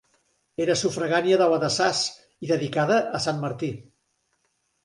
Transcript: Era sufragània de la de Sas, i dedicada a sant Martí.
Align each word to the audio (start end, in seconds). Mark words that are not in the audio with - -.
Era 0.63 0.77
sufragània 0.79 1.37
de 1.41 1.49
la 1.51 1.59
de 1.65 1.69
Sas, 1.77 2.01
i 2.47 2.51
dedicada 2.53 2.99
a 3.19 3.23
sant 3.27 3.47
Martí. 3.47 3.71